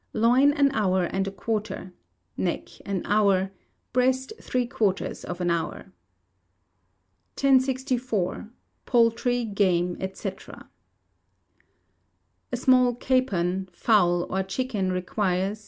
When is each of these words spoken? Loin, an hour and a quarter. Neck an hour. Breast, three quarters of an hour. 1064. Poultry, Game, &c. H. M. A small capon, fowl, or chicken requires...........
Loin, 0.13 0.51
an 0.53 0.71
hour 0.71 1.03
and 1.03 1.27
a 1.27 1.31
quarter. 1.31 1.93
Neck 2.35 2.69
an 2.87 3.03
hour. 3.05 3.51
Breast, 3.93 4.33
three 4.41 4.65
quarters 4.65 5.23
of 5.23 5.41
an 5.41 5.51
hour. 5.51 5.93
1064. 7.39 8.49
Poultry, 8.87 9.45
Game, 9.45 9.95
&c. 10.11 10.27
H. 10.27 10.49
M. 10.49 10.63
A 12.51 12.57
small 12.57 12.95
capon, 12.95 13.69
fowl, 13.71 14.23
or 14.27 14.41
chicken 14.41 14.91
requires........... 14.91 15.59